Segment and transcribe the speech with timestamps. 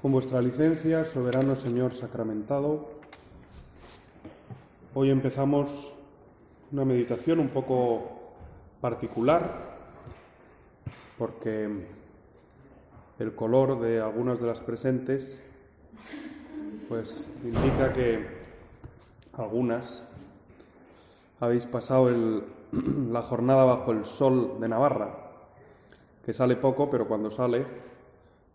[0.00, 2.88] Con vuestra licencia, soberano Señor sacramentado,
[4.94, 5.92] hoy empezamos
[6.70, 8.36] una meditación un poco
[8.80, 9.50] particular
[11.18, 11.68] porque
[13.18, 15.40] el color de algunas de las presentes
[16.88, 18.24] pues indica que
[19.32, 20.04] algunas
[21.40, 22.08] habéis pasado
[23.10, 25.32] la jornada bajo el sol de Navarra,
[26.24, 27.66] que sale poco, pero cuando sale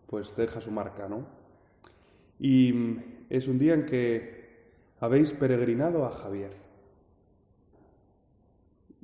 [0.06, 1.26] pues deja su marca, ¿no?
[2.38, 2.72] Y
[3.30, 4.44] es un día en que
[5.00, 6.52] habéis peregrinado a Javier.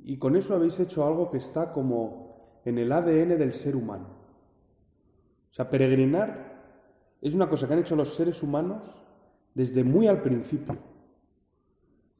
[0.03, 4.07] Y con eso habéis hecho algo que está como en el ADN del ser humano.
[5.51, 6.51] O sea, peregrinar
[7.21, 8.89] es una cosa que han hecho los seres humanos
[9.53, 10.77] desde muy al principio.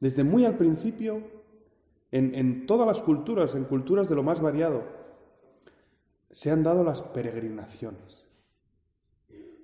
[0.00, 1.22] Desde muy al principio,
[2.10, 4.82] en, en todas las culturas, en culturas de lo más variado,
[6.30, 8.31] se han dado las peregrinaciones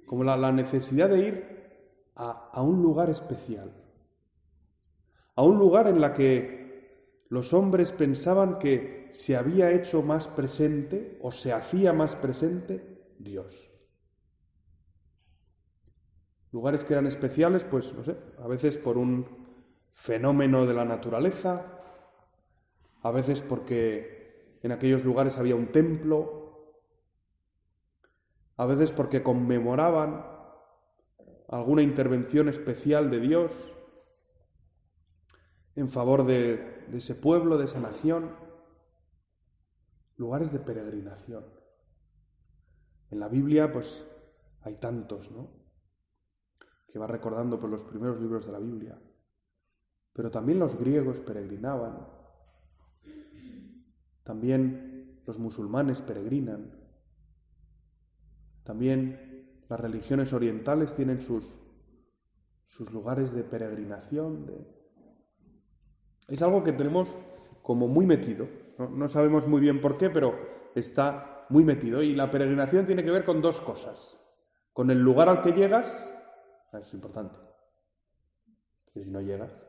[0.09, 1.59] como la, necesidad de ir
[2.17, 3.73] a, un lugar especial,
[5.37, 11.19] a un lugar en la que los hombres pensaban que se había hecho más presente
[11.23, 13.71] o se hacía más presente Dios.
[16.53, 19.27] Lugares que eran especiales, pues, no sé, a veces por un
[19.93, 21.67] fenómeno de la naturaleza,
[23.03, 26.38] a veces porque en aquellos lugares había un templo,
[28.59, 30.27] a veces porque conmemoraban
[31.49, 33.53] alguna intervención especial de Dios
[35.77, 38.35] en favor de, ese pueblo, de esa nación,
[40.17, 41.47] lugares de peregrinación.
[43.11, 44.05] En la Biblia, pues
[44.63, 45.53] hay tantos, ¿no?
[46.89, 49.01] Que va recordando por los primeros libros de la Biblia.
[50.13, 52.09] Pero también los griegos peregrinaban.
[54.25, 56.88] También los musulmanes peregrinan.
[58.69, 61.55] También las religiones orientales tienen sus,
[62.67, 64.45] sus lugares de peregrinación.
[66.29, 67.09] Es algo que tenemos
[67.63, 68.47] como muy metido.
[68.91, 70.35] No, sabemos muy bien por qué, pero
[70.75, 72.03] está muy metido.
[72.03, 74.21] Y la peregrinación tiene que ver con dos cosas.
[74.75, 76.13] Con el lugar al que llegas,
[76.79, 77.39] es importante.
[78.93, 79.67] Que si no llegas.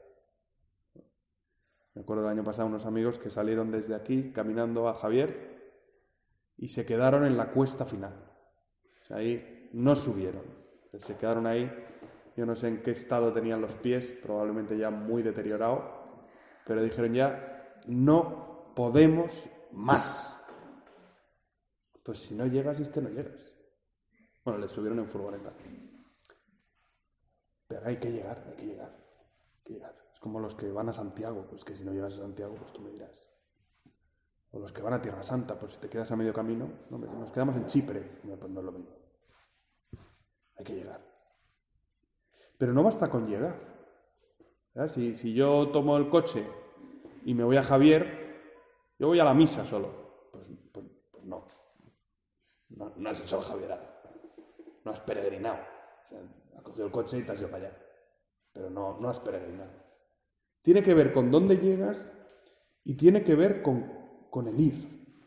[1.94, 5.80] Me acuerdo del año pasado unos amigos que salieron desde aquí caminando a Javier
[6.58, 8.29] y se quedaron en la cuesta final
[9.10, 10.44] ahí no subieron,
[10.98, 11.72] se quedaron ahí.
[12.36, 15.84] Yo no sé en qué estado tenían los pies, probablemente ya muy deteriorado,
[16.66, 20.38] pero dijeron ya, no podemos más.
[22.04, 23.54] Pues si no llegas es que no llegas.
[24.44, 25.52] Bueno, les subieron en furgoneta.
[27.68, 29.96] Pero hay que llegar, hay que llegar, hay que llegar.
[30.14, 32.74] Es como los que van a Santiago, pues que si no llegas a Santiago, pues
[32.74, 33.28] tú me dirás.
[34.52, 36.98] O los que van a Tierra Santa, pues si te quedas a medio camino, no,
[36.98, 38.99] nos quedamos en Chipre, pues no lo mismo.
[40.60, 41.02] Hay que llegar.
[42.58, 43.56] Pero no basta con llegar.
[44.88, 46.46] Si, si, yo tomo el coche
[47.26, 48.54] y me voy a Javier,
[49.00, 50.30] yo voy a la misa solo.
[50.32, 51.48] Pues, pues, pues no.
[52.70, 53.10] no.
[53.10, 54.02] has hecho Javierada.
[54.84, 55.60] No has peregrinado.
[56.56, 57.78] Has cogido el coche y te has ido para allá.
[58.52, 59.72] Pero no, no has peregrinado.
[60.62, 62.12] Tiene que ver con dónde llegas
[62.84, 65.26] y tiene que ver con, con el ir.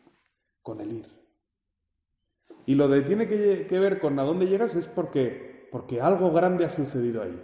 [0.61, 1.22] Con el ir.
[2.65, 6.65] Y lo de tiene que, ver con a dónde llegas es porque, porque algo grande
[6.65, 7.41] ha sucedido ahí.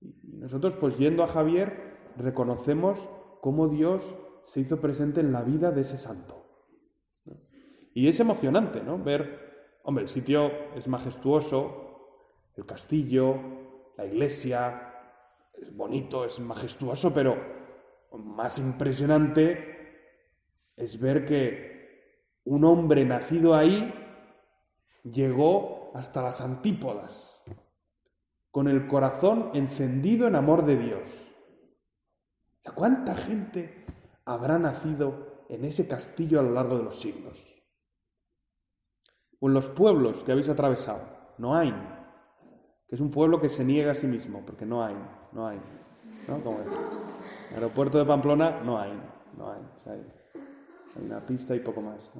[0.00, 3.08] Y nosotros, pues yendo a Javier, reconocemos
[3.40, 4.14] cómo Dios
[4.44, 6.46] se hizo presente en la vida de ese santo.
[7.94, 9.02] Y es emocionante, ¿no?
[9.02, 11.86] Ver, hombre, el sitio es majestuoso,
[12.56, 13.36] el castillo,
[13.96, 14.92] la iglesia,
[15.54, 17.36] es bonito, es majestuoso, pero
[18.12, 19.76] más impresionante
[20.76, 21.75] es ver que
[22.46, 23.92] un hombre nacido ahí
[25.02, 27.42] llegó hasta las antípodas,
[28.50, 31.08] con el corazón encendido en amor de Dios.
[32.74, 33.84] ¿Cuánta gente
[34.24, 37.54] habrá nacido en ese castillo a lo largo de los siglos?
[39.40, 41.02] O en los pueblos que habéis atravesado,
[41.38, 41.72] no hay,
[42.88, 44.96] que es un pueblo que se niega a sí mismo, porque no hay,
[45.32, 45.60] no hay.
[46.28, 46.40] ¿no?
[46.42, 48.92] Como el aeropuerto de Pamplona, no hay,
[49.36, 49.60] no hay.
[49.86, 50.15] Hay
[51.00, 52.10] una pista y poco más.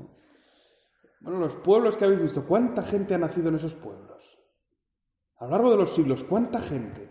[1.21, 4.39] Bueno, los pueblos que habéis visto, ¿cuánta gente ha nacido en esos pueblos?
[5.39, 7.11] A lo largo de los siglos, ¿cuánta gente?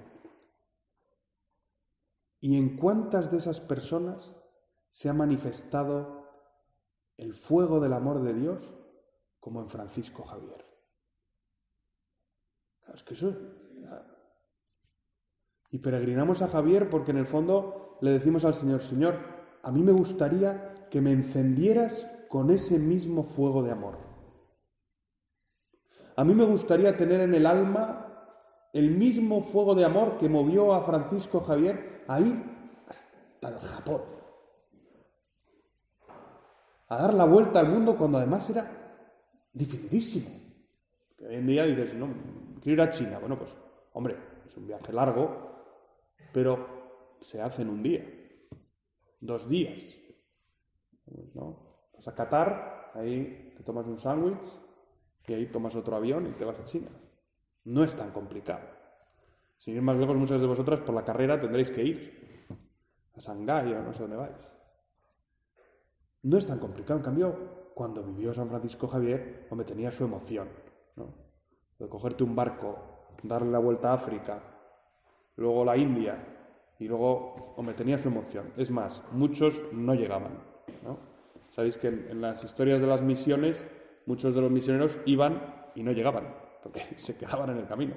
[2.40, 4.36] ¿Y en cuántas de esas personas
[4.90, 6.30] se ha manifestado
[7.18, 8.74] el fuego del amor de Dios
[9.40, 10.66] como en Francisco Javier?
[12.94, 13.36] es que eso...
[15.72, 19.20] Y peregrinamos a Javier porque en el fondo le decimos al Señor, Señor,
[19.62, 23.98] a mí me gustaría que me encendieras con ese mismo fuego de amor.
[26.16, 28.06] A mí me gustaría tener en el alma
[28.74, 32.36] el mismo fuego de amor que movió a Francisco Javier a ir
[32.88, 34.02] hasta el Japón.
[36.88, 38.70] A dar la vuelta al mundo cuando además era
[39.54, 40.30] dificilísimo.
[41.26, 42.10] hoy en día dices, no,
[42.62, 43.20] quiero ir a China.
[43.20, 43.56] Bueno, pues,
[43.94, 45.56] hombre, es un viaje largo,
[46.34, 48.06] pero se hace en un día,
[49.22, 49.84] dos días.
[51.34, 51.90] ¿No?
[51.94, 54.48] Vas a Qatar, ahí te tomas un sándwich
[55.28, 56.90] y ahí tomas otro avión y te vas a China.
[57.66, 58.68] No es tan complicado.
[59.58, 62.48] Sin ir más lejos, muchas de vosotras por la carrera tendréis que ir
[63.16, 64.50] a Shanghái o no sé dónde vais.
[66.24, 67.00] No es tan complicado.
[67.00, 70.50] En cambio, cuando vivió San Francisco Javier, hombre, tenía su emoción.
[70.96, 71.14] ¿no?
[71.80, 74.42] De cogerte un barco, darle la vuelta a África,
[75.36, 76.36] luego la India,
[76.80, 78.54] y luego, hombre, tenía su emoción.
[78.58, 80.55] Es más, muchos no llegaban.
[81.52, 83.66] Sabéis que en, en las historias de las misiones
[84.06, 87.96] muchos de los misioneros iban y no llegaban, porque se quedaban en el camino,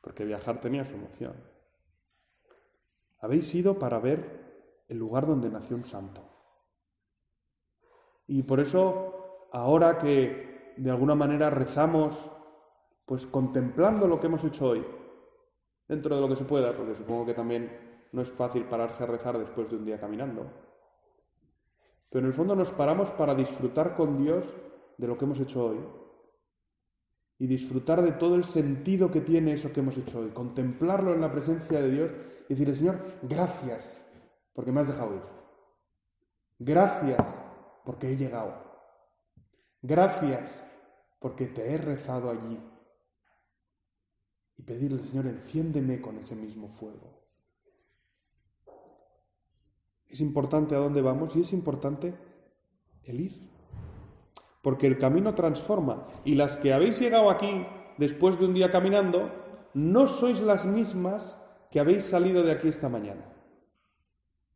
[0.00, 1.34] porque viajar tenía su emoción.
[3.20, 6.22] Habéis ido para ver el lugar donde nació un santo.
[8.26, 12.30] Y por eso, ahora que de alguna manera rezamos,
[13.04, 14.84] pues contemplando lo que hemos hecho hoy,
[15.86, 19.06] dentro de lo que se pueda, porque supongo que también no es fácil pararse a
[19.06, 20.46] rezar después de un día caminando,
[22.10, 24.44] pero en el fondo nos paramos para disfrutar con Dios
[24.98, 25.78] de lo que hemos hecho hoy
[27.38, 31.22] y disfrutar de todo el sentido que tiene eso que hemos hecho hoy, contemplarlo en
[31.22, 32.10] la presencia de Dios
[32.48, 34.04] y decirle, Señor, gracias
[34.52, 35.22] porque me has dejado ir.
[36.58, 37.40] Gracias
[37.84, 38.52] porque he llegado.
[39.80, 40.62] Gracias
[41.18, 42.60] porque te he rezado allí.
[44.58, 47.19] Y pedirle, Señor, enciéndeme con ese mismo fuego.
[50.10, 52.14] Es importante a dónde vamos y es importante
[53.04, 53.50] el ir
[54.62, 56.06] porque el camino transforma.
[56.24, 57.66] Y las que habéis llegado aquí
[57.98, 59.30] después de un día caminando,
[59.74, 61.40] no sois las mismas
[61.70, 63.22] que habéis salido de aquí esta mañana.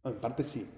[0.02, 0.68] En parte sí.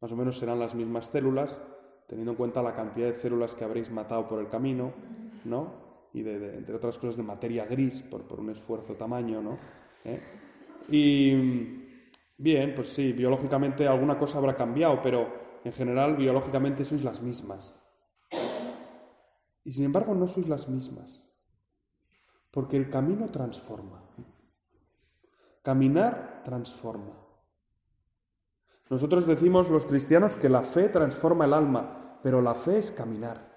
[0.00, 1.60] Más o menos serán las mismas células,
[2.06, 4.92] teniendo en cuenta la cantidad de células que habréis matado por el camino,
[5.44, 5.90] ¿no?
[6.14, 9.58] Y de, entre otras cosas de materia gris, por, por un esfuerzo tamaño, ¿no?
[10.04, 10.20] ¿Eh?
[10.88, 11.79] Y
[12.40, 17.84] bien, pues sí, biológicamente alguna cosa habrá cambiado, pero en general biológicamente sois las mismas.
[19.62, 21.28] Y sin embargo no sois las mismas,
[22.50, 24.08] porque el camino transforma.
[25.62, 27.14] Caminar transforma.
[28.88, 33.50] Nosotros decimos los cristianos que la fe transforma el alma, pero la fe es caminar.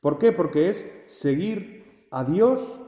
[0.00, 0.30] ¿Por qué?
[0.30, 2.78] Porque es seguir a Dios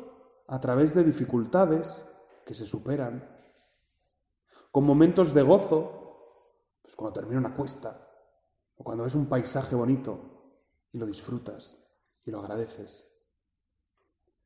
[0.47, 2.05] a través de dificultades
[2.45, 3.30] que se superan,
[4.71, 8.09] con momentos de gozo, pues cuando termina una cuesta,
[8.77, 10.31] o cuando ves un paisaje bonito,
[10.93, 11.79] y lo disfrutas
[12.25, 13.07] y lo agradeces.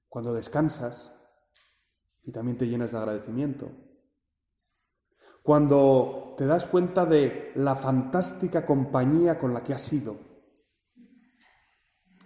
[0.08, 1.12] Cuando descansas
[2.22, 3.70] y también te llenas de agradecimiento.
[5.42, 10.16] Cuando te das cuenta de la fantástica compañía con la que has sido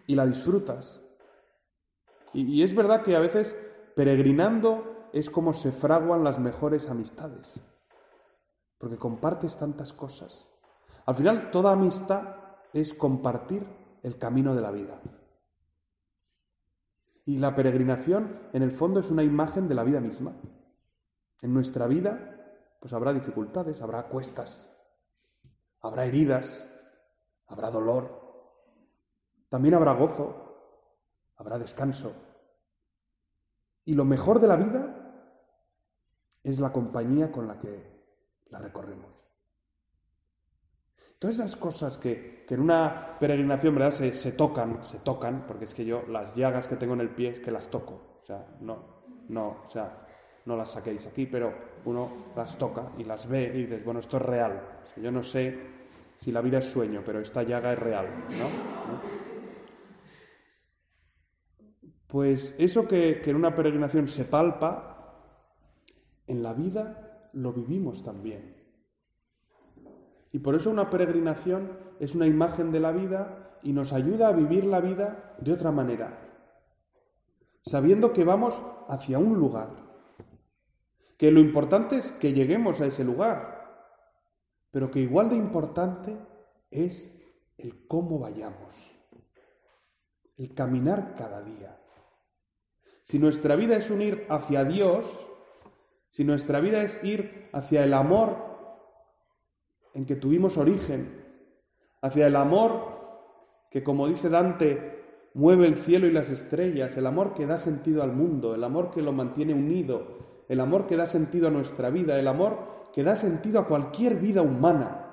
[0.06, 1.03] y la disfrutas.
[2.33, 3.56] Y, y es verdad que a veces
[3.97, 7.61] peregrinando es como se fraguan las mejores amistades,
[8.79, 10.49] porque compartes tantas cosas.
[11.05, 12.37] Al final, toda amistad
[12.73, 13.67] es compartir
[14.03, 15.00] el camino de la vida.
[17.25, 20.33] Y la peregrinación, en el fondo, es una imagen de la vida misma.
[21.43, 22.38] En nuestra vida,
[22.81, 24.71] pues habrá dificultades, habrá cuestas,
[25.81, 26.71] habrá heridas,
[27.47, 28.29] habrá dolor,
[29.49, 30.35] también habrá gozo,
[31.37, 32.12] habrá descanso.
[33.85, 34.95] Y lo mejor de la vida
[36.43, 37.98] es la compañía con la que
[38.50, 39.19] la recorremos.
[41.19, 43.90] Todas esas cosas que, en una peregrinación, ¿verdad?
[43.90, 47.11] Se, se, tocan, se tocan, porque es que yo las llagas que tengo en el
[47.11, 48.19] pie es que las toco.
[48.21, 50.07] O sea, no, no, o sea,
[50.45, 51.52] no las saquéis aquí, pero
[51.85, 54.62] uno las toca y las ve y dices, bueno, esto es real.
[54.97, 55.59] yo no sé
[56.19, 58.07] si la vida es sueño, pero esta llaga es real,
[58.38, 58.49] ¿no?
[62.07, 64.95] Pues eso que, que en una peregrinación se palpa,
[66.26, 68.56] en la vida lo vivimos también.
[70.32, 74.32] Y por eso una peregrinación es una imagen de la vida y nos ayuda a
[74.32, 76.18] vivir la vida de otra manera,
[77.64, 79.70] sabiendo que vamos hacia un lugar,
[81.16, 83.58] que lo importante es que lleguemos a ese lugar,
[84.70, 86.16] pero que igual de importante
[86.70, 87.14] es
[87.56, 88.76] el cómo vayamos,
[90.37, 91.80] el caminar cada día.
[93.02, 95.04] Si nuestra vida es unir hacia Dios,
[96.11, 98.37] si nuestra vida es ir hacia el amor
[99.95, 101.25] en que tuvimos origen,
[102.00, 102.99] hacia el amor
[103.71, 104.99] que, como dice Dante,
[105.35, 108.91] mueve el cielo y las estrellas, el amor que da sentido al mundo, el amor
[108.91, 113.03] que lo mantiene unido, el amor que da sentido a nuestra vida, el amor que
[113.03, 115.05] da sentido a cualquier vida humana.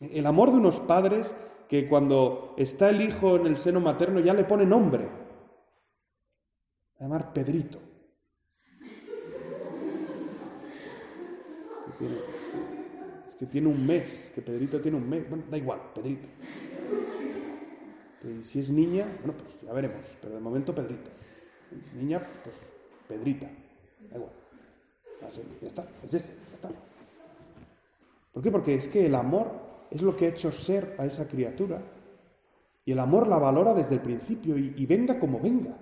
[0.00, 1.34] El amor de unos padres
[1.68, 5.08] que cuando está el hijo en el seno materno ya le pone nombre.
[6.98, 7.91] llamar Pedrito.
[13.28, 15.28] Es que tiene un mes, que Pedrito tiene un mes.
[15.28, 16.28] Bueno, da igual, Pedrito.
[18.24, 21.10] Y si es niña, bueno, pues ya veremos, pero de momento Pedrito.
[21.70, 22.56] Si es niña, pues
[23.08, 23.48] Pedrita.
[24.10, 24.32] Da igual.
[25.60, 26.70] Ya está, es este, ya está.
[28.32, 28.50] ¿Por qué?
[28.50, 29.52] Porque es que el amor
[29.90, 31.82] es lo que ha hecho ser a esa criatura.
[32.84, 35.76] Y el amor la valora desde el principio y, venga como venga.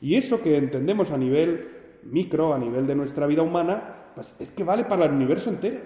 [0.00, 4.50] Y eso que entendemos a nivel micro, a nivel de nuestra vida humana, pues es
[4.50, 5.78] que vale para el universo entero.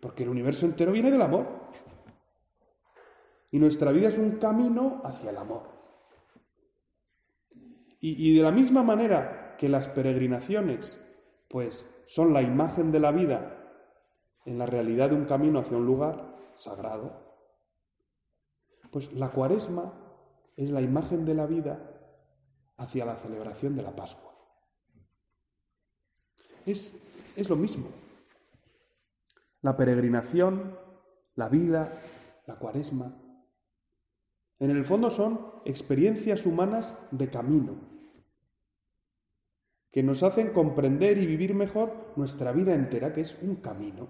[0.00, 1.46] Porque el universo entero viene del amor.
[3.52, 5.62] Y nuestra vida es un camino hacia el amor.
[8.00, 10.98] Y, y de la misma manera que las peregrinaciones,
[11.48, 13.60] pues son la imagen de la vida
[14.44, 17.12] en la realidad de un camino hacia un lugar sagrado.
[18.90, 19.94] Pues la cuaresma
[20.56, 21.78] es la imagen de la vida
[22.76, 24.23] hacia la celebración de la Pascua.
[26.66, 26.94] Es,
[27.36, 27.88] es lo mismo.
[29.62, 30.78] La peregrinación,
[31.34, 31.92] la vida,
[32.46, 33.16] la cuaresma,
[34.58, 37.74] en el fondo son experiencias humanas de camino,
[39.90, 44.08] que nos hacen comprender y vivir mejor nuestra vida entera, que es un camino.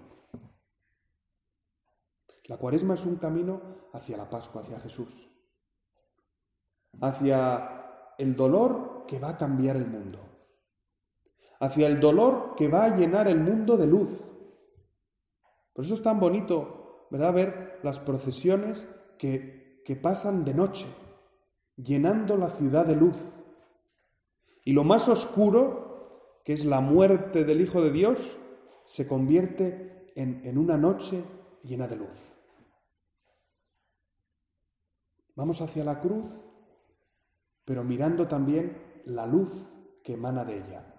[2.45, 5.29] La cuaresma es un camino hacia la Pascua, hacia Jesús,
[7.01, 10.19] hacia el dolor que va a cambiar el mundo,
[11.59, 14.23] hacia el dolor que va a llenar el mundo de luz.
[15.73, 20.87] Por eso es tan bonito, ¿verdad?, ver las procesiones que, que pasan de noche,
[21.75, 23.17] llenando la ciudad de luz.
[24.63, 28.37] Y lo más oscuro, que es la muerte del Hijo de Dios,
[28.85, 31.23] se convierte en, en una noche
[31.63, 32.35] llena de luz.
[35.35, 36.25] Vamos hacia la cruz,
[37.65, 39.51] pero mirando también la luz
[40.03, 40.94] que emana de ella.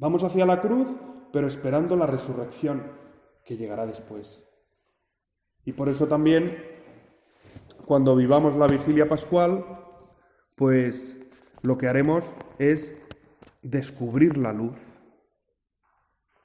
[0.00, 0.88] Vamos hacia la cruz,
[1.32, 2.82] pero esperando la resurrección
[3.44, 4.42] que llegará después.
[5.64, 6.58] Y por eso también,
[7.86, 9.64] cuando vivamos la vigilia pascual,
[10.56, 11.18] pues
[11.62, 12.96] lo que haremos es
[13.62, 14.78] descubrir la luz.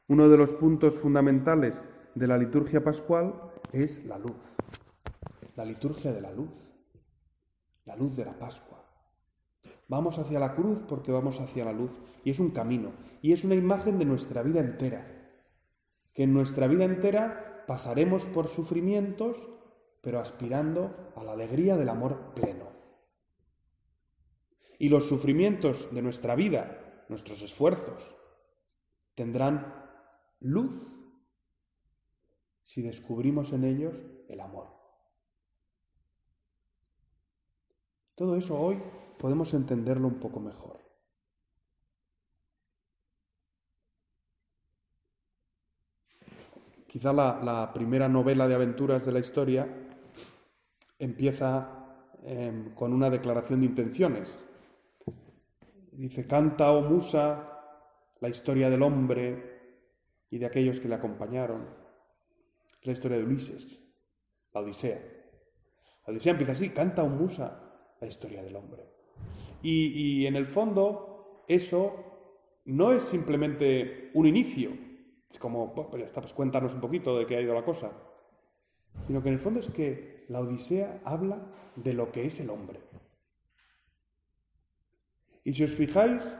[0.07, 1.83] Uno de los puntos fundamentales
[2.13, 3.33] de la liturgia pascual
[3.71, 4.55] es la luz
[5.55, 6.49] la liturgia de la luz,
[7.85, 8.83] la luz de la Pascua.
[9.87, 11.91] Vamos hacia la cruz porque vamos hacia la luz
[12.23, 12.91] y es un camino
[13.21, 15.31] y es una imagen de nuestra vida entera,
[16.13, 19.37] que en nuestra vida entera pasaremos por sufrimientos,
[20.01, 22.71] pero aspirando a la alegría del amor pleno.
[24.77, 28.15] Y los sufrimientos de nuestra vida, nuestros esfuerzos,
[29.15, 29.85] tendrán
[30.39, 30.91] luz
[32.63, 34.75] si descubrimos en ellos el amor.
[38.15, 38.81] Todo eso hoy
[39.17, 40.79] podemos entenderlo un poco mejor.
[46.95, 49.67] Quizá la, primera novela de aventuras de la historia
[50.97, 54.45] empieza em, con una declaración de intenciones.
[55.91, 57.51] Dice, canta, oh musa,
[58.21, 59.81] la historia del hombre
[60.29, 61.67] y de aquellos que le acompañaron.
[62.83, 63.83] la historia de Ulises,
[64.53, 65.01] la Odisea.
[66.07, 68.85] La Odisea empieza así, canta, oh musa, la historia del hombre.
[69.61, 74.84] Y, en el fondo, eso no es simplemente un inicio,
[75.35, 77.91] es como, pues ya está, pues cuéntanos un poquito de qué ha ido la cosa,
[79.01, 82.49] sino que en el fondo es que la Odisea habla de lo que es el
[82.49, 82.81] hombre.
[85.43, 86.39] Y si os fijáis,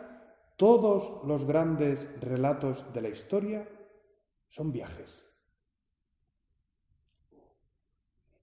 [0.56, 3.70] todos los grandes relatos de la historia
[4.48, 5.26] son viajes.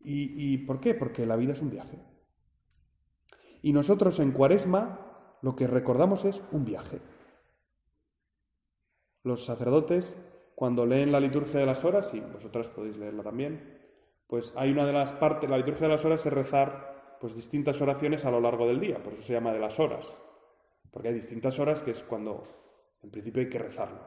[0.00, 0.94] ¿Y, ¿Y, por qué?
[0.94, 1.98] Porque la vida es un viaje.
[3.62, 7.00] Y nosotros en Cuaresma lo que recordamos es un viaje.
[9.24, 10.18] Los sacerdotes,
[10.54, 13.80] cuando leen la liturgia de las horas, y vosotras podéis leerla también,
[14.26, 17.80] pues hay una de las partes, la liturgia de las horas es rezar pues distintas
[17.80, 20.20] oraciones a lo largo del día, por eso se llama de las horas,
[20.90, 22.44] porque hay distintas horas que es cuando
[23.02, 24.00] en principio hay que rezarlo.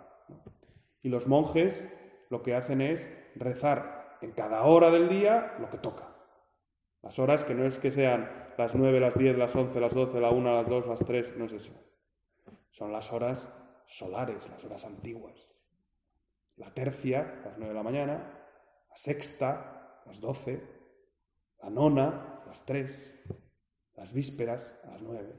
[1.01, 1.87] Y los monjes
[2.29, 6.15] lo que hacen es rezar en cada hora del día lo que toca.
[7.01, 10.19] Las horas que no es que sean las 9, las 10, las 11, las 12,
[10.19, 11.73] la 1, las 2, las 3, no es eso.
[12.69, 13.53] Son las horas
[13.85, 15.55] solares, las horas antiguas.
[16.57, 18.13] La tercia, las 9 de la mañana,
[18.89, 20.61] la sexta, las 12,
[21.61, 23.23] La nona, a las tres.
[23.95, 25.33] Las vísperas, a las nueve.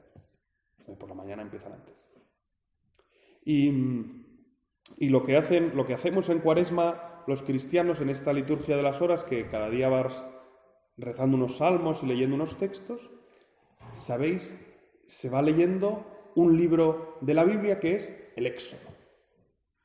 [0.99, 2.09] Por la mañana empiezan antes.
[3.43, 3.69] Y,
[4.97, 8.83] y lo, que hacen, lo que hacemos en Cuaresma los cristianos en esta liturgia de
[8.83, 10.29] las horas, que cada día vas
[10.95, 13.11] rezando unos salmos y leyendo unos textos,
[13.91, 14.57] sabéis,
[15.05, 18.79] se va leyendo un libro de la Biblia que es el Éxodo.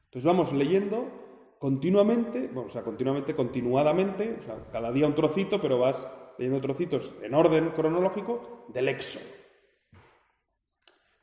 [0.05, 1.22] Entonces vamos leyendo
[1.63, 7.15] continuamente, o sea, continuamente, continuadamente, o sea, cada día un trocito, pero vas leyendo trocitos
[7.23, 9.31] en orden cronológico del Éxodo.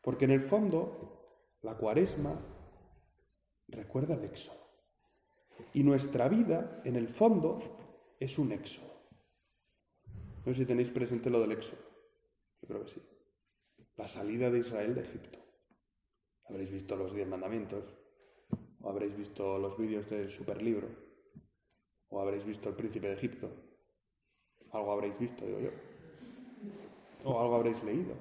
[0.02, 2.40] Porque en el fondo, la cuaresma
[3.68, 4.56] recuerda el Éxodo.
[5.74, 7.60] Y nuestra vida, en el fondo,
[8.18, 8.94] es un Éxodo.
[10.46, 11.82] No sé si tenéis presente lo del Éxodo.
[12.62, 13.02] Yo creo que sí.
[13.98, 15.38] La salida de Israel de Egipto.
[16.46, 17.99] Habréis visto los diez mandamientos,
[18.82, 20.88] o habréis visto los vídeos del superlibro,
[22.10, 23.50] o habréis visto el príncipe de Egipto.
[24.72, 25.70] Algo habréis visto, digo yo.
[27.24, 28.16] O algo habréis leído.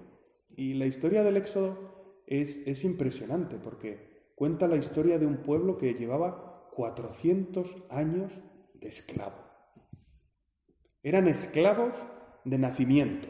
[0.56, 5.78] Y la historia del Éxodo es, es impresionante porque cuenta la historia de un pueblo
[5.78, 8.40] que llevaba 400 años
[8.74, 9.36] de esclavo.
[11.02, 11.96] Eran esclavos
[12.44, 13.28] de nacimiento.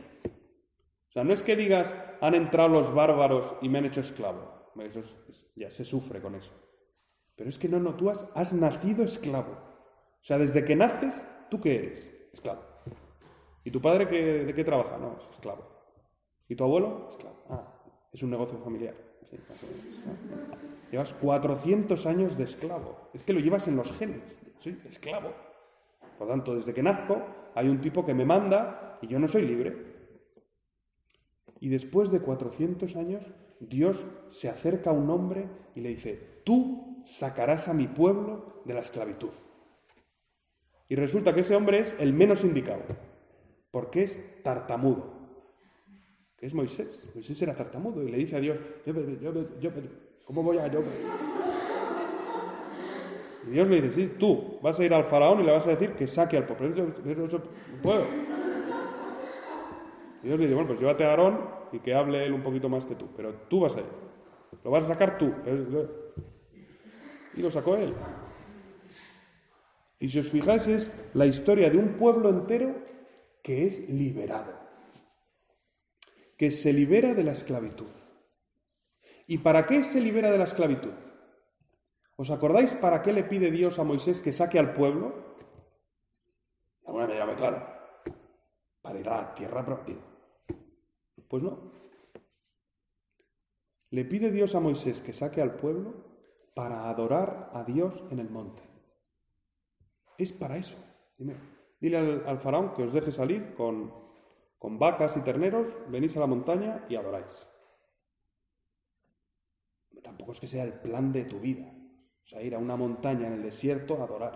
[1.09, 4.73] O sea, no es que digas, han entrado los bárbaros y me han hecho esclavo.
[4.81, 5.01] Eso
[5.57, 6.53] ya se sufre con eso.
[7.38, 9.52] Pero es que no, no, tú has, has nacido esclavo.
[9.52, 12.12] O sea, desde que naces, ¿tú qué eres?
[12.33, 12.62] Esclavo.
[13.64, 14.99] ¿Y tu padre qué, de qué trabaja?
[14.99, 15.64] No, es esclavo.
[16.49, 17.07] ¿Y tu abuelo?
[17.09, 17.45] Esclavo.
[17.49, 17.80] Ah,
[18.12, 18.95] es un negocio familiar.
[20.90, 23.09] Llevas 400 años de esclavo.
[23.14, 24.40] Es que lo llevas en los genes.
[24.59, 25.33] Soy esclavo.
[26.18, 27.23] Por lo tanto, desde que nazco
[27.54, 29.76] hay un tipo que me manda y yo no soy libre.
[31.61, 33.30] Y después de 400 años,
[33.61, 38.73] Dios se acerca a un hombre y le dice, tú sacarás a mi pueblo de
[38.73, 39.28] la esclavitud.
[40.88, 42.81] Y resulta que ese hombre es el menos indicado,
[43.71, 45.12] porque es tartamudo.
[46.38, 47.07] Que es Moisés.
[47.14, 48.59] Moisés era tartamudo y le dice a Dios,
[49.61, 49.70] yo,
[50.25, 50.81] ¿cómo voy a yo?
[53.46, 55.70] Y Dios le dice, sí, tú vas a ir al faraón y le vas a
[55.70, 56.75] decir que saque al pueblo.
[56.75, 56.92] Yo no.
[60.23, 61.40] Y Dios le dice, bueno, pues llévate a Aarón
[61.73, 64.09] y que hable él un poquito más que tú, pero tú vas a ir.
[64.64, 65.31] Lo vas a sacar tú.
[67.38, 67.94] Y lo sacó él.
[70.01, 72.74] Y si os fijáis es la historia de un pueblo entero
[73.42, 74.59] que es liberado,
[76.37, 77.90] que se libera de la esclavitud.
[79.29, 80.94] ¿Y para qué se libera de la esclavitud?
[82.16, 85.37] ¿Os acordáis para qué le pide Dios a Moisés que saque al pueblo?
[86.83, 87.66] De alguna manera, claro,
[88.83, 90.01] para ir a la tierra prometida.
[91.29, 91.70] Pues no.
[93.90, 96.08] Le pide Dios a Moisés que saque al pueblo
[96.59, 98.64] para adorar a Dios en el monte.
[100.18, 100.77] Es para eso.
[101.81, 103.94] Dile, al, faraón que os deje salir con,
[104.59, 107.47] con vacas y terneros, venís a la montaña y adoráis.
[110.03, 111.73] Tampoco es que sea el plan de tu vida.
[112.25, 114.35] O sea, ir a una montaña en el desierto a adorar.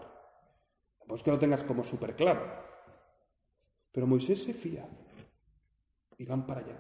[1.00, 2.46] Tampoco es que lo tengas como súper claro.
[3.90, 4.88] Pero Moisés se fía
[6.18, 6.78] y van para allá.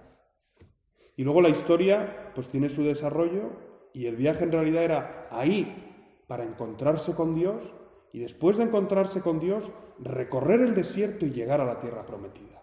[1.16, 6.24] Y luego la historia pues tiene su desarrollo y el viaje en realidad era ahí
[6.26, 7.74] para encontrarse con Dios
[8.12, 12.62] y después de encontrarse con Dios recorrer el desierto y llegar a la tierra prometida.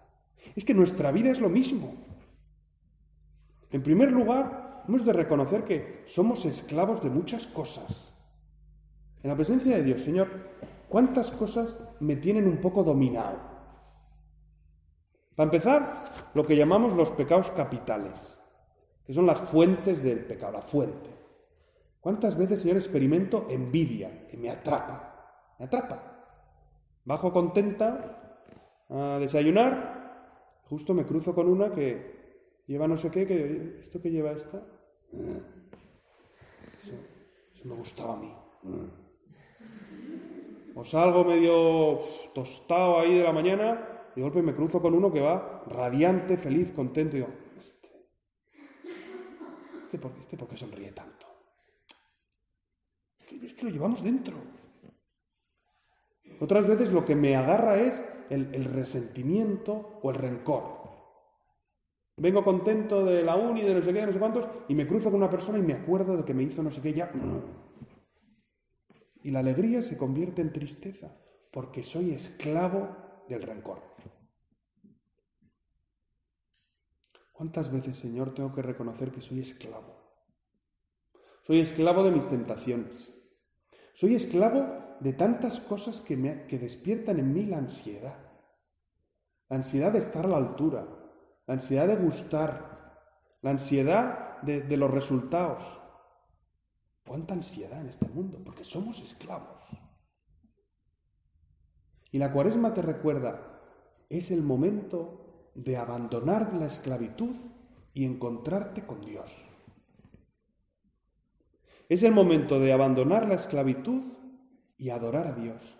[0.55, 1.93] Es que nuestra vida es lo mismo.
[3.71, 8.13] En primer lugar, hemos de reconocer que somos esclavos de muchas cosas.
[9.21, 10.27] En la presencia de Dios, Señor,
[10.87, 13.37] ¿cuántas cosas me tienen un poco dominado?
[15.35, 18.39] Para empezar, lo que llamamos los pecados capitales,
[19.05, 21.18] que son las fuentes del pecado, la fuente.
[21.99, 25.53] ¿Cuántas veces, Señor, experimento envidia que me atrapa?
[25.59, 26.25] Me atrapa.
[27.03, 28.45] Bajo contenta
[28.89, 34.11] a desayunar, justo me cruzo con una que lleva no sé qué, que ¿esto que
[34.11, 34.63] lleva esta?
[35.11, 36.93] Eso,
[37.53, 38.33] eso me gustaba a mí.
[40.75, 41.99] O salgo medio
[42.33, 46.37] tostado ahí de la mañana y de golpe me cruzo con uno que va radiante,
[46.37, 47.17] feliz, contento.
[47.17, 47.89] Y digo, este,
[49.83, 51.18] este, ¿este por, qué sonríe tanto?
[53.49, 54.37] Es que lo llevamos dentro.
[56.39, 60.77] Otras veces lo que me agarra es el, resentimiento o el rencor.
[62.15, 64.85] Vengo contento de la uni, de no sé qué, de no sé cuántos, y me
[64.85, 67.11] cruzo con una persona y me acuerdo de que me hizo no sé qué ya.
[69.23, 71.17] Y la alegría se convierte en tristeza
[71.51, 72.95] porque soy esclavo
[73.27, 73.81] del rencor.
[77.33, 79.97] ¿Cuántas veces, Señor, tengo que reconocer que soy esclavo?
[81.47, 83.18] Soy esclavo de mis tentaciones.
[83.99, 88.15] Soy esclavo de tantas cosas que, me, que despiertan en mí la ansiedad.
[89.49, 90.87] la ansiedad de estar a la altura,
[91.45, 95.81] la ansiedad de gustar, la ansiedad de, de los resultados.
[97.05, 98.41] ¿Cuánta ansiedad en este mundo?
[98.41, 99.63] Porque somos esclavos.
[102.09, 103.59] Y la cuaresma te recuerda,
[104.07, 107.35] es el momento de abandonar la esclavitud
[107.93, 109.48] y encontrarte con Dios.
[111.89, 114.03] Es el momento de abandonar la esclavitud
[114.77, 115.75] y adorar a Dios.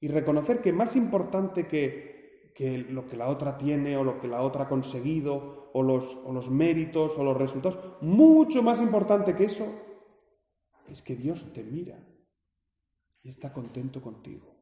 [0.00, 4.26] Y reconocer que más importante que, que lo que la otra tiene o lo que
[4.26, 9.36] la otra ha conseguido o los, o los méritos o los resultados, mucho más importante
[9.36, 9.72] que eso
[10.88, 12.04] es que Dios te mira
[13.22, 14.56] y está contento contigo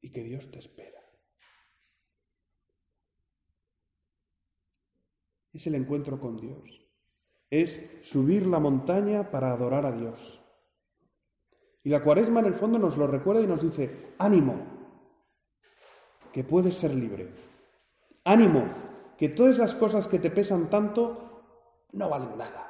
[0.00, 1.02] y que Dios te espera.
[5.52, 6.85] Es el encuentro con Dios.
[7.50, 10.40] Es subir la montaña para adorar a Dios.
[11.84, 14.56] Y la cuaresma en el fondo nos lo recuerda y nos dice, ánimo,
[16.32, 17.30] que puedes ser libre.
[18.24, 18.66] Ánimo,
[19.16, 22.66] que todas esas cosas que te pesan tanto no valen nada.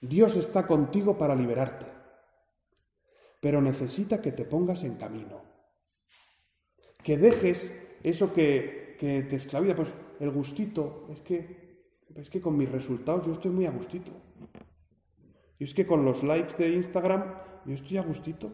[0.00, 1.86] Dios está contigo para liberarte,
[3.40, 5.40] pero necesita que te pongas en camino,
[7.02, 7.72] que dejes
[8.02, 11.63] eso que, te esclaviza, pues el gustito, es que,
[12.14, 14.12] es que con mis resultados yo estoy muy a gustito.
[15.58, 18.52] Y es que con los likes de Instagram yo estoy a gustito.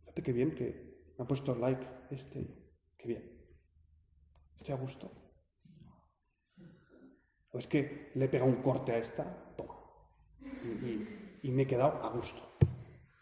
[0.00, 2.46] Fíjate qué bien que me ha puesto like este,
[2.96, 3.32] qué bien.
[4.58, 5.10] Estoy a gusto.
[7.50, 9.24] O es que le he pegado un corte a esta,
[9.56, 9.74] toma,
[11.42, 12.40] y, me he quedado a gusto.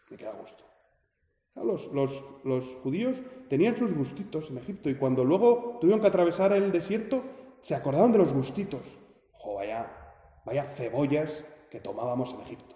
[0.09, 0.63] Me he quedado a gusto.
[2.43, 7.23] Los, judíos tenían sus gustitos en Egipto y cuando luego tuvieron que atravesar el desierto,
[7.59, 8.97] se acordaron de los gustitos.
[10.43, 12.75] ¡Jo, vaya, vaya cebollas que tomábamos en Egipto!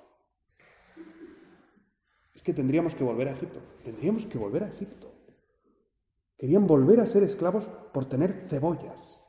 [2.34, 3.62] Es que tendríamos que volver a Egipto.
[3.84, 5.12] Tendríamos que volver a Egipto.
[6.38, 9.22] Querían volver a ser esclavos por tener cebollas.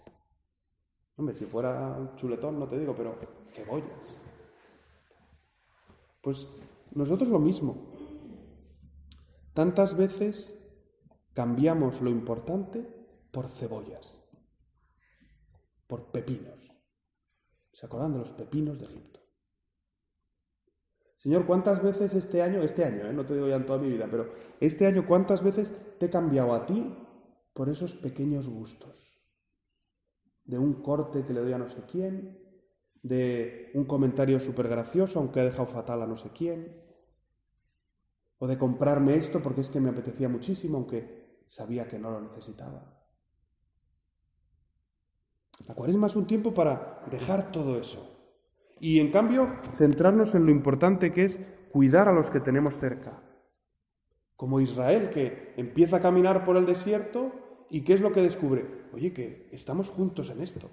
[1.16, 4.20] Hombre, si fuera chuletón no te digo, pero cebollas.
[6.20, 6.49] Pues
[6.92, 7.92] nosotros lo mismo.
[9.55, 10.55] Tantas veces
[11.33, 12.83] cambiamos lo importante
[13.31, 14.18] por cebollas,
[15.87, 16.66] por pepinos.
[17.77, 19.21] ¿Se acuerdan de los pepinos de Egipto?
[21.19, 23.91] Señor, ¿cuántas veces este año, este año, eh, no te digo ya en toda mi
[23.91, 26.97] vida, pero este año, ¿cuántas veces te he cambiado a ti
[27.53, 29.21] por esos pequeños gustos?
[30.47, 32.39] De un corte que le doy a no sé quién,
[33.03, 36.83] de un comentario súper gracioso, aunque ha dejado fatal a no sé quién,
[38.39, 42.23] o de comprarme esto porque es que me apetecía muchísimo, aunque sabía que no lo
[42.23, 42.96] necesitaba.
[45.67, 48.13] La cuaresma es un tiempo para dejar todo eso
[48.79, 53.23] y en cambio centrarnos en lo importante que es cuidar a los que tenemos cerca.
[54.37, 57.33] Como Israel que empieza a caminar por el desierto
[57.71, 58.87] y ¿qué es lo que descubre?
[58.93, 60.71] Oye, que estamos juntos en esto.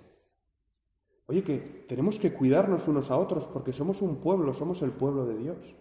[1.25, 5.25] Oye, que tenemos que cuidarnos unos a otros porque somos un pueblo, somos el pueblo
[5.25, 5.75] de Dios.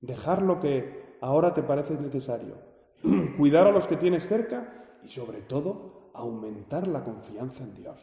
[0.00, 2.54] Dejar lo que ahora te parece necesario.
[3.36, 8.00] Cuidar a los que tienes cerca y sobre todo aumentar la confianza en Dios.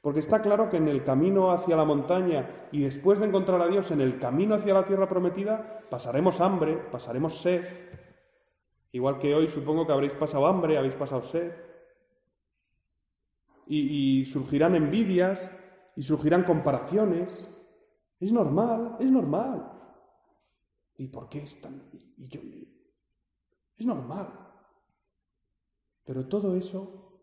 [0.00, 3.68] Porque está claro que en el camino hacia la montaña y después de encontrar a
[3.68, 7.66] Dios en el camino hacia la tierra prometida, pasaremos hambre, pasaremos sed.
[8.92, 11.52] Igual que hoy supongo que habréis pasado hambre, habéis pasado sed
[13.68, 15.50] y, surgirán envidias
[15.96, 17.54] y surgirán comparaciones.
[18.18, 19.72] Es normal, es normal.
[20.96, 21.90] ¿Y por qué es tan.?
[22.16, 22.40] Y yo,
[23.76, 24.47] es normal.
[26.08, 27.20] Pero todo eso,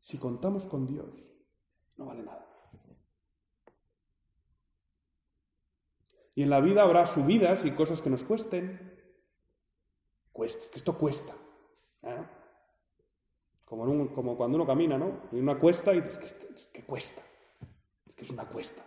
[0.00, 1.22] si contamos con Dios,
[1.96, 2.44] no vale nada.
[6.34, 8.92] Y en la vida habrá subidas y cosas que nos cuesten.
[10.32, 11.32] Cuesta, que esto cuesta.
[12.02, 12.26] ¿eh?
[13.64, 15.28] Como, cuando uno camina, ¿no?
[15.30, 17.22] Y una cuesta y dices, que, es que cuesta.
[18.04, 18.82] Es que es una cuesta.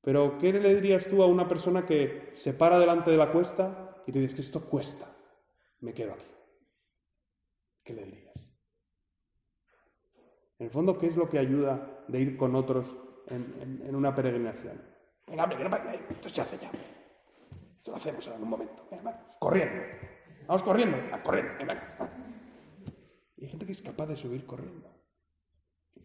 [0.00, 4.02] Pero, ¿qué le dirías tú a una persona que se para delante de la cuesta
[4.04, 5.06] y te dices que esto cuesta?
[5.78, 6.29] Me quedo aquí.
[7.90, 8.36] ¿Qué le dirías?
[10.60, 14.80] En el fondo, ¿qué es lo que ayuda de ir con otros en, una peregrinación?
[15.26, 15.50] Venga,
[16.08, 16.70] esto se hace ya.
[17.76, 18.88] Esto lo hacemos en un momento.
[19.40, 19.82] corriendo.
[20.46, 20.98] Vamos corriendo.
[21.24, 21.52] corriendo.
[21.58, 22.14] Venga.
[23.36, 24.88] Y hay gente que es capaz de subir corriendo,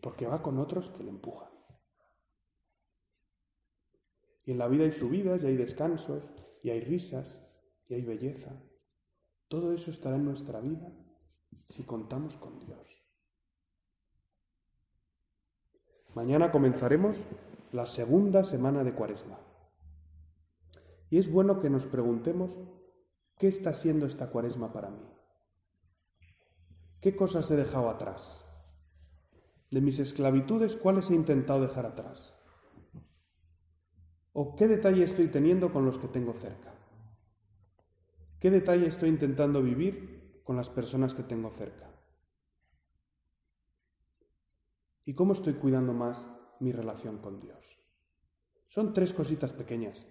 [0.02, 1.52] porque va con otros que le empujan.
[4.44, 6.32] Y en la vida hay subidas, y hay descansos,
[6.64, 7.46] y hay risas,
[7.88, 8.60] y hay belleza.
[9.48, 10.92] Todo eso estará en nuestra vida
[11.66, 12.80] si contamos con Dios.
[16.14, 17.24] Mañana comenzaremos
[17.72, 19.40] la segunda semana de Cuaresma.
[21.10, 22.52] Y es bueno que nos preguntemos
[23.38, 25.04] ¿Qué está siendo esta cuaresma para mí?
[27.02, 28.46] ¿Qué cosas he dejado atrás?
[29.72, 32.34] De mis esclavitudes, ¿cuáles he intentado dejar atrás?
[34.32, 36.74] ¿O qué detalle estoy teniendo con los que tengo cerca?
[38.40, 40.15] ¿Qué detalle estoy intentando vivir
[40.46, 41.92] con las personas que tengo cerca?
[45.04, 46.28] ¿Y cómo estoy cuidando más
[46.60, 47.80] mi relación con Dios?
[48.68, 50.08] Son tres cositas pequeñas.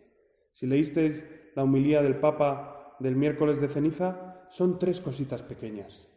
[0.52, 6.08] Si leísteis la humilía del Papa del miércoles de ceniza, son tres cositas pequeñas.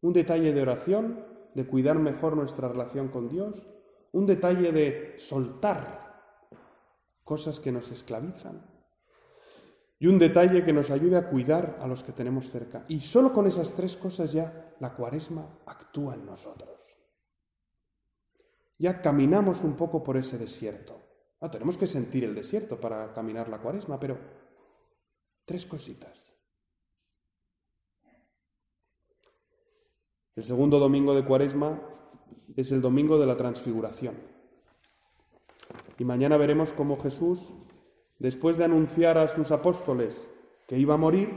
[0.00, 3.66] Un detalle de oración, de cuidar mejor nuestra relación con Dios,
[4.12, 6.02] un detalle de soltar
[7.24, 8.71] cosas que nos esclavizan
[10.02, 12.84] y un detalle que nos ayude a cuidar a los que tenemos cerca.
[12.88, 16.76] Y solo con esas tres cosas ya la cuaresma actúa en nosotros.
[18.80, 21.00] Ya caminamos un poco por ese desierto.
[21.40, 24.18] No, tenemos que sentir el desierto para caminar la cuaresma, pero
[25.44, 26.32] tres cositas.
[30.34, 31.80] El segundo domingo de cuaresma
[32.56, 34.16] es el domingo de la transfiguración.
[35.96, 37.52] Y mañana veremos cómo Jesús,
[38.22, 40.30] después de anunciar a sus apóstoles
[40.68, 41.28] que iba a morir,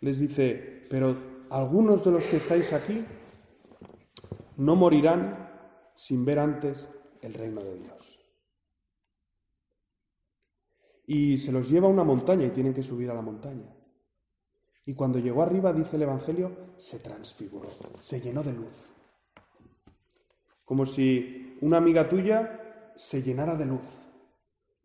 [0.00, 1.16] les dice, pero
[1.50, 3.04] algunos de los que estáis aquí
[4.56, 5.50] no morirán
[5.96, 6.88] sin ver antes
[7.22, 8.20] el reino de Dios.
[11.06, 13.74] Y se los lleva a una montaña y tienen que subir a la montaña.
[14.86, 18.94] Y cuando llegó arriba, dice el Evangelio, se transfiguró, se llenó de luz.
[20.64, 24.03] Como si una amiga tuya se llenara de luz.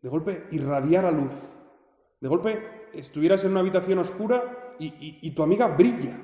[0.00, 1.34] De golpe irradiara luz.
[2.20, 6.16] De golpe estuvieras en una habitación oscura y, tu amiga brilla.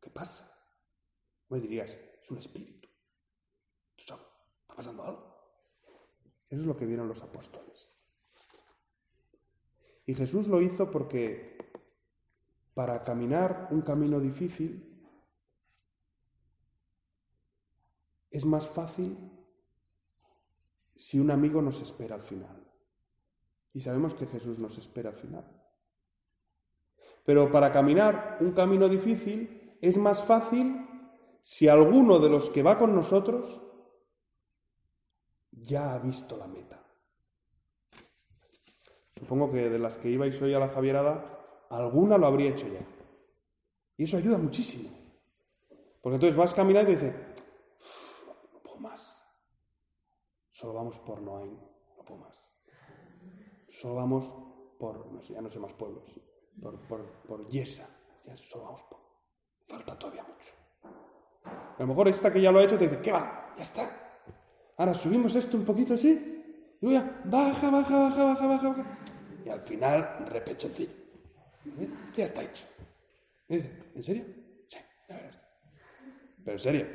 [0.00, 0.50] ¿Qué pasa?
[1.48, 2.88] Me dirías, es un espíritu.
[3.96, 4.18] ¿Está
[4.74, 5.34] pasando algo?
[6.48, 7.88] Eso es lo que vieron los apóstoles.
[10.06, 11.56] Y Jesús lo hizo porque
[12.74, 14.94] para caminar un camino difícil,
[18.30, 19.16] es más fácil
[20.96, 22.63] si un amigo nos espera al final.
[23.74, 25.44] Y sabemos que Jesús nos espera al final.
[27.24, 30.86] Pero para caminar un camino difícil es más fácil
[31.42, 33.60] si alguno de los que va con nosotros
[35.50, 36.82] ya ha visto la meta.
[39.18, 42.80] Supongo que de las que ibais hoy a la Javierada, alguna lo habría hecho ya.
[43.96, 44.90] Y eso ayuda muchísimo.
[46.00, 47.14] Porque entonces vas caminando y dices,
[48.52, 49.24] no puedo más.
[50.50, 51.58] Solo vamos por Noain,
[51.96, 52.43] no puedo más.
[53.80, 54.32] Solo vamos
[54.78, 56.04] por, ya no sé más pueblos,
[56.62, 57.88] por, por, por Yesa,
[58.36, 59.00] solo vamos por...
[59.64, 60.52] Falta todavía mucho.
[61.44, 63.52] A lo mejor esta que ya lo ha hecho te dice, ¿qué va?
[63.56, 64.22] Ya está.
[64.76, 68.98] Ahora subimos esto un poquito así, y voy a, baja, baja, baja, baja, baja, baja.
[69.44, 70.92] Y al final, repechoncillo.
[71.80, 72.64] Este ya está hecho.
[73.48, 74.24] ¿En serio?
[74.68, 75.44] Sí, ya verás.
[76.44, 76.86] Pero en serio.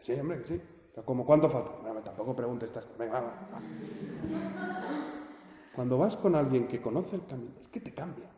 [0.00, 0.62] Sí, hombre, que sí.
[1.04, 1.72] ¿Como cuánto falta?
[1.82, 3.60] No, tampoco preguntes estas Venga, va,
[5.78, 8.28] Cuando vas con alguien que conoce el camino, es que te cambia.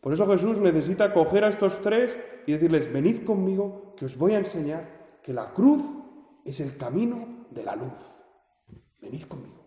[0.00, 4.32] Por eso Jesús necesita coger a estos tres y decirles, venid conmigo, que os voy
[4.32, 5.80] a enseñar que la cruz
[6.44, 7.94] es el camino de la luz.
[9.00, 9.64] Venid conmigo.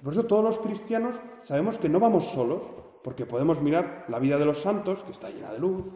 [0.00, 2.62] Por eso todos los cristianos sabemos que no vamos solos,
[3.02, 5.86] porque podemos mirar la vida de los santos, que está llena de luz,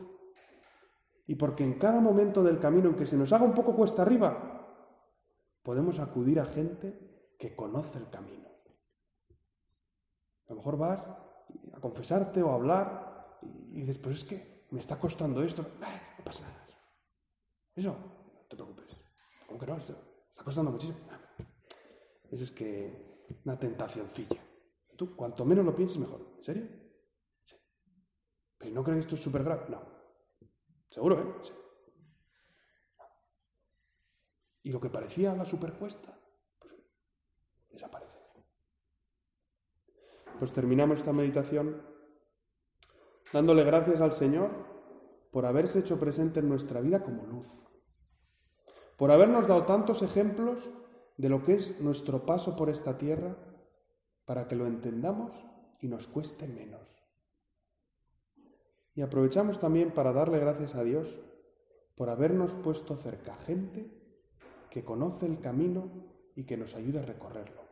[1.24, 4.02] y porque en cada momento del camino en que se nos haga un poco cuesta
[4.02, 4.82] arriba,
[5.62, 8.55] podemos acudir a gente que conoce el camino.
[10.46, 11.08] A lo mejor vas
[11.72, 15.62] a confesarte o a hablar y después es que me está costando esto.
[15.62, 16.66] no pasa nada.
[17.74, 19.02] Eso, no te preocupes.
[19.46, 19.76] ¿Cómo que no?
[19.76, 19.96] Esto
[20.30, 20.98] está costando muchísimo.
[22.30, 24.42] Eso es que una tentacioncilla.
[24.96, 26.34] Tú, cuanto menos lo pienses, mejor.
[26.38, 26.68] ¿En serio?
[28.58, 29.66] ¿Pero no creen que esto es súper grave?
[29.68, 29.82] No.
[30.88, 31.34] ¿Seguro, eh?
[31.42, 31.52] Sí.
[34.62, 36.18] Y lo que parecía la supercuesta,
[36.58, 36.74] pues
[37.70, 38.05] desaparece.
[40.38, 41.82] Pues terminamos esta meditación
[43.32, 44.50] dándole gracias al Señor
[45.30, 47.46] por haberse hecho presente en nuestra vida como luz,
[48.96, 50.70] por habernos dado tantos ejemplos
[51.16, 53.36] de lo que es nuestro paso por esta tierra
[54.26, 55.32] para que lo entendamos
[55.80, 56.86] y nos cueste menos.
[58.94, 61.18] Y aprovechamos también para darle gracias a Dios
[61.96, 63.90] por habernos puesto cerca gente
[64.70, 65.90] que conoce el camino
[66.34, 67.65] y que nos ayude a recorrerlo.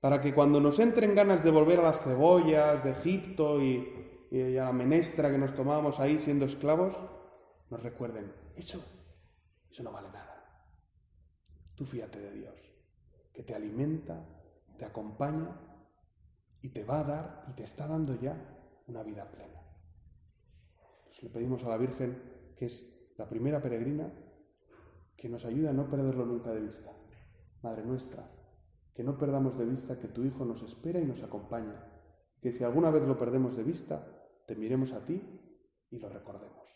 [0.00, 4.64] Para que cuando nos entren ganas de volver a las cebollas de Egipto y, a
[4.64, 6.94] la menestra que nos tomábamos ahí siendo esclavos,
[7.70, 8.84] nos recuerden, eso,
[9.70, 10.38] eso no vale nada.
[11.74, 12.54] Tú fíate de Dios,
[13.32, 14.24] que te alimenta,
[14.78, 15.60] te acompaña
[16.62, 18.36] y te va a dar y te está dando ya
[18.86, 19.60] una vida plena.
[21.04, 24.12] Pues le pedimos a la Virgen, que es la primera peregrina,
[25.16, 26.92] que nos ayude a no perderlo nunca de vista.
[27.62, 28.37] Madre nuestra,
[28.98, 31.86] que no perdamos de vista que tu Hijo nos espera y nos acompaña,
[32.42, 34.04] que si alguna vez lo perdemos de vista,
[34.44, 35.22] te miremos a ti
[35.88, 36.66] y lo recordemos.